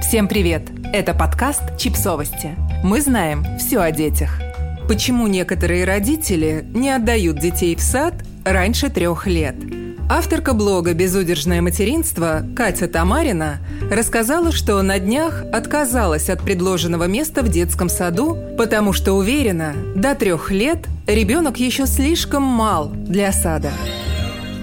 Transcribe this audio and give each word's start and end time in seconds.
Всем 0.00 0.28
привет! 0.28 0.62
Это 0.92 1.14
подкаст 1.14 1.76
«Чипсовости». 1.78 2.56
Мы 2.82 3.02
знаем 3.02 3.44
все 3.58 3.80
о 3.80 3.92
детях. 3.92 4.40
Почему 4.88 5.26
некоторые 5.26 5.84
родители 5.84 6.64
не 6.74 6.90
отдают 6.90 7.38
детей 7.38 7.76
в 7.76 7.80
сад 7.80 8.14
раньше 8.44 8.88
трех 8.88 9.26
лет? 9.26 9.54
Авторка 10.08 10.54
блога 10.54 10.94
«Безудержное 10.94 11.60
материнство» 11.60 12.42
Катя 12.56 12.88
Тамарина 12.88 13.58
рассказала, 13.90 14.52
что 14.52 14.80
на 14.82 14.98
днях 14.98 15.44
отказалась 15.52 16.30
от 16.30 16.40
предложенного 16.42 17.04
места 17.04 17.42
в 17.42 17.48
детском 17.48 17.88
саду, 17.88 18.36
потому 18.56 18.92
что 18.92 19.12
уверена, 19.12 19.74
до 19.94 20.14
трех 20.14 20.50
лет 20.50 20.78
ребенок 21.06 21.58
еще 21.58 21.86
слишком 21.86 22.42
мал 22.42 22.90
для 22.90 23.30
сада. 23.32 23.70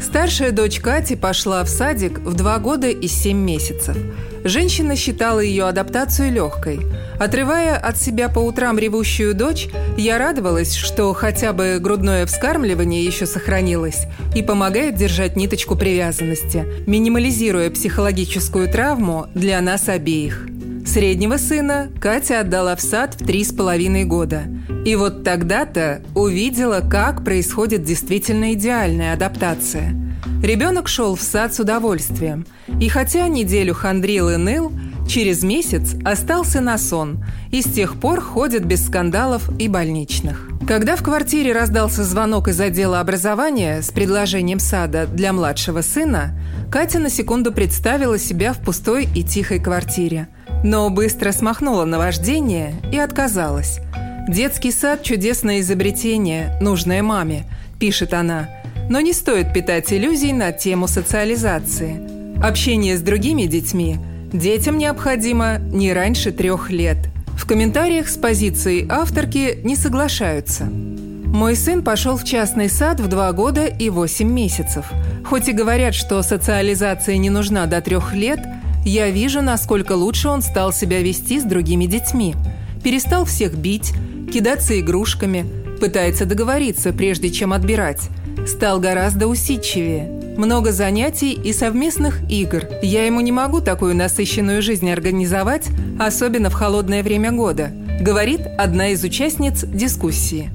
Старшая 0.00 0.52
дочь 0.52 0.78
Кати 0.78 1.16
пошла 1.16 1.64
в 1.64 1.68
садик 1.68 2.18
в 2.18 2.34
два 2.34 2.58
года 2.58 2.88
и 2.88 3.08
семь 3.08 3.38
месяцев. 3.38 3.96
Женщина 4.44 4.96
считала 4.96 5.40
ее 5.40 5.68
адаптацию 5.68 6.32
легкой. 6.32 6.80
Отрывая 7.18 7.76
от 7.76 7.96
себя 7.96 8.28
по 8.28 8.40
утрам 8.40 8.78
ревущую 8.78 9.34
дочь, 9.34 9.68
я 9.96 10.18
радовалась, 10.18 10.74
что 10.74 11.12
хотя 11.12 11.52
бы 11.52 11.78
грудное 11.80 12.26
вскармливание 12.26 13.04
еще 13.04 13.26
сохранилось 13.26 14.06
и 14.34 14.42
помогает 14.42 14.96
держать 14.96 15.36
ниточку 15.36 15.76
привязанности, 15.76 16.64
минимализируя 16.86 17.70
психологическую 17.70 18.68
травму 18.68 19.26
для 19.34 19.60
нас 19.60 19.88
обеих. 19.88 20.48
Среднего 20.84 21.36
сына 21.36 21.90
Катя 22.00 22.40
отдала 22.40 22.74
в 22.74 22.80
сад 22.80 23.14
в 23.14 23.24
три 23.24 23.44
с 23.44 23.52
половиной 23.52 24.04
года. 24.04 24.42
И 24.84 24.96
вот 24.96 25.22
тогда-то 25.22 26.02
увидела, 26.16 26.80
как 26.80 27.24
происходит 27.24 27.84
действительно 27.84 28.52
идеальная 28.54 29.12
адаптация. 29.12 30.01
Ребенок 30.42 30.88
шел 30.88 31.14
в 31.14 31.22
сад 31.22 31.54
с 31.54 31.60
удовольствием. 31.60 32.46
И 32.80 32.88
хотя 32.88 33.28
неделю 33.28 33.74
хандрил 33.74 34.28
и 34.28 34.36
ныл, 34.36 34.72
через 35.08 35.42
месяц 35.42 35.94
остался 36.04 36.60
на 36.60 36.78
сон 36.78 37.24
и 37.50 37.62
с 37.62 37.66
тех 37.66 38.00
пор 38.00 38.20
ходит 38.20 38.64
без 38.64 38.86
скандалов 38.86 39.48
и 39.58 39.68
больничных. 39.68 40.48
Когда 40.66 40.96
в 40.96 41.02
квартире 41.02 41.52
раздался 41.52 42.04
звонок 42.04 42.48
из 42.48 42.60
отдела 42.60 43.00
образования 43.00 43.82
с 43.82 43.90
предложением 43.90 44.60
сада 44.60 45.06
для 45.06 45.32
младшего 45.32 45.80
сына, 45.80 46.38
Катя 46.70 47.00
на 47.00 47.10
секунду 47.10 47.52
представила 47.52 48.18
себя 48.18 48.52
в 48.52 48.58
пустой 48.58 49.08
и 49.14 49.22
тихой 49.22 49.58
квартире. 49.58 50.28
Но 50.64 50.88
быстро 50.88 51.32
смахнула 51.32 51.84
наваждение 51.84 52.74
и 52.92 52.98
отказалась. 52.98 53.80
«Детский 54.28 54.70
сад– 54.70 55.02
чудесное 55.04 55.60
изобретение, 55.60 56.56
нужное 56.60 57.02
маме»,– 57.02 57.44
пишет 57.80 58.14
она– 58.14 58.48
но 58.88 59.00
не 59.00 59.12
стоит 59.12 59.52
питать 59.52 59.92
иллюзий 59.92 60.32
на 60.32 60.52
тему 60.52 60.88
социализации. 60.88 62.00
Общение 62.42 62.96
с 62.96 63.00
другими 63.00 63.44
детьми 63.44 63.98
детям 64.32 64.78
необходимо 64.78 65.58
не 65.58 65.92
раньше 65.92 66.32
трех 66.32 66.70
лет. 66.70 66.98
В 67.36 67.46
комментариях 67.46 68.08
с 68.08 68.16
позицией 68.16 68.86
авторки 68.88 69.58
не 69.64 69.76
соглашаются. 69.76 70.64
Мой 70.64 71.56
сын 71.56 71.82
пошел 71.82 72.16
в 72.16 72.24
частный 72.24 72.68
сад 72.68 73.00
в 73.00 73.08
два 73.08 73.32
года 73.32 73.64
и 73.64 73.88
восемь 73.88 74.30
месяцев. 74.30 74.86
Хоть 75.24 75.48
и 75.48 75.52
говорят, 75.52 75.94
что 75.94 76.22
социализация 76.22 77.16
не 77.16 77.30
нужна 77.30 77.66
до 77.66 77.80
трех 77.80 78.12
лет, 78.12 78.40
я 78.84 79.08
вижу, 79.10 79.40
насколько 79.40 79.92
лучше 79.92 80.28
он 80.28 80.42
стал 80.42 80.72
себя 80.72 81.00
вести 81.00 81.40
с 81.40 81.44
другими 81.44 81.86
детьми. 81.86 82.34
Перестал 82.82 83.24
всех 83.24 83.54
бить, 83.54 83.92
кидаться 84.32 84.78
игрушками, 84.78 85.46
пытается 85.82 86.26
договориться, 86.26 86.92
прежде 86.92 87.28
чем 87.28 87.52
отбирать– 87.52 88.08
стал 88.46 88.80
гораздо 88.80 89.26
усидчивее. 89.26 90.20
Много 90.36 90.72
занятий 90.72 91.32
и 91.32 91.52
совместных 91.52 92.20
игр. 92.30 92.64
Я 92.82 93.04
ему 93.04 93.20
не 93.20 93.32
могу 93.32 93.60
такую 93.60 93.96
насыщенную 93.96 94.62
жизнь 94.62 94.90
организовать, 94.90 95.68
особенно 95.98 96.50
в 96.50 96.54
холодное 96.54 97.02
время 97.02 97.32
года, 97.32 97.70
говорит 98.00 98.40
одна 98.58 98.90
из 98.90 99.02
участниц 99.04 99.64
дискуссии. 99.64 100.50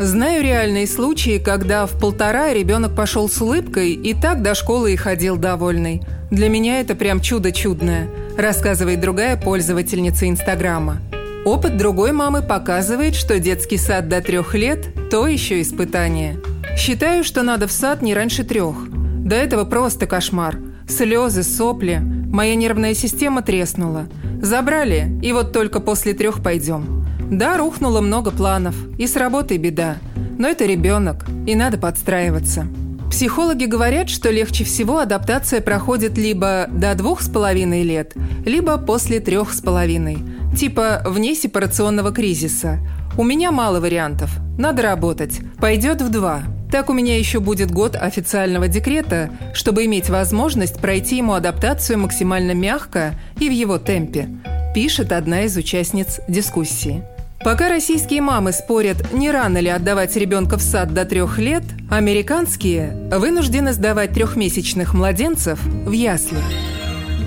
Знаю 0.00 0.42
реальные 0.42 0.88
случаи, 0.88 1.38
когда 1.38 1.86
в 1.86 2.00
полтора 2.00 2.52
ребенок 2.52 2.96
пошел 2.96 3.28
с 3.28 3.40
улыбкой 3.40 3.92
и 3.92 4.12
так 4.14 4.42
до 4.42 4.54
школы 4.54 4.92
и 4.92 4.96
ходил 4.96 5.36
довольный. 5.36 6.02
Для 6.30 6.48
меня 6.48 6.80
это 6.80 6.96
прям 6.96 7.20
чудо 7.20 7.52
чудное, 7.52 8.08
рассказывает 8.36 9.00
другая 9.00 9.36
пользовательница 9.36 10.28
Инстаграма. 10.28 11.00
Опыт 11.44 11.76
другой 11.76 12.12
мамы 12.12 12.42
показывает, 12.42 13.14
что 13.14 13.38
детский 13.38 13.76
сад 13.76 14.08
до 14.08 14.20
трех 14.20 14.54
лет– 14.54 14.86
то 15.10 15.26
еще 15.26 15.60
испытание– 15.60 16.38
Считаю, 16.76 17.22
что 17.22 17.42
надо 17.42 17.68
в 17.68 17.72
сад 17.72 18.02
не 18.02 18.14
раньше 18.14 18.42
трех. 18.42 18.76
До 18.90 19.36
этого 19.36 19.64
просто 19.64 20.06
кошмар. 20.06 20.58
Слезы, 20.88 21.42
сопли. 21.44 22.02
Моя 22.02 22.56
нервная 22.56 22.94
система 22.94 23.42
треснула. 23.42 24.06
Забрали, 24.42 25.18
и 25.22 25.32
вот 25.32 25.52
только 25.52 25.80
после 25.80 26.14
трех 26.14 26.42
пойдем. 26.42 27.06
Да, 27.30 27.56
рухнуло 27.56 28.00
много 28.00 28.32
планов. 28.32 28.74
И 28.98 29.06
с 29.06 29.16
работой 29.16 29.58
беда. 29.58 29.98
Но 30.36 30.48
это 30.48 30.64
ребенок, 30.64 31.24
и 31.46 31.54
надо 31.54 31.78
подстраиваться. 31.78 32.66
Психологи 33.08 33.66
говорят, 33.66 34.10
что 34.10 34.30
легче 34.30 34.64
всего 34.64 34.98
адаптация 34.98 35.60
проходит 35.60 36.18
либо 36.18 36.66
до 36.68 36.96
двух 36.96 37.22
с 37.22 37.28
половиной 37.28 37.84
лет, 37.84 38.14
либо 38.44 38.76
после 38.78 39.20
трех 39.20 39.52
с 39.54 39.60
половиной. 39.60 40.18
Типа 40.56 41.02
вне 41.04 41.34
сепарационного 41.34 42.12
кризиса. 42.12 42.78
У 43.18 43.24
меня 43.24 43.50
мало 43.50 43.80
вариантов. 43.80 44.30
Надо 44.56 44.82
работать. 44.82 45.40
Пойдет 45.58 46.00
в 46.00 46.10
два. 46.10 46.42
Так 46.70 46.90
у 46.90 46.92
меня 46.92 47.18
еще 47.18 47.40
будет 47.40 47.70
год 47.70 47.96
официального 47.96 48.68
декрета, 48.68 49.30
чтобы 49.52 49.84
иметь 49.84 50.08
возможность 50.08 50.80
пройти 50.80 51.18
ему 51.18 51.34
адаптацию 51.34 51.98
максимально 51.98 52.52
мягко 52.52 53.14
и 53.38 53.48
в 53.48 53.52
его 53.52 53.78
темпе, 53.78 54.28
пишет 54.74 55.12
одна 55.12 55.42
из 55.42 55.56
участниц 55.56 56.20
дискуссии. 56.26 57.04
Пока 57.44 57.68
российские 57.68 58.22
мамы 58.22 58.52
спорят, 58.52 59.12
не 59.12 59.30
рано 59.30 59.58
ли 59.58 59.68
отдавать 59.68 60.16
ребенка 60.16 60.56
в 60.56 60.62
сад 60.62 60.94
до 60.94 61.04
трех 61.04 61.38
лет, 61.38 61.62
американские 61.90 63.08
вынуждены 63.12 63.72
сдавать 63.72 64.12
трехмесячных 64.12 64.94
младенцев 64.94 65.60
в 65.62 65.92
ясли. 65.92 66.38